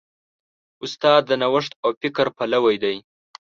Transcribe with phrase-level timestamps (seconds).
[0.83, 2.95] استاد د نوښت او فکر پلوی دی.